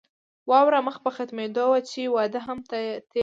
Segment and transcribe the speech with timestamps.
[0.49, 3.19] واوره مخ په ختمېدو وه چې واده هم تيار شو.